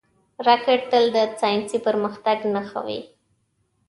راکټ 0.47 0.79
تل 0.91 1.05
د 1.15 1.17
ساینسي 1.41 1.79
پرمختګ 1.87 2.37
نښه 2.53 2.79
وي 2.85 2.99